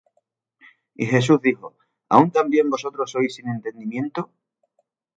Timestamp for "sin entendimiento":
3.35-4.31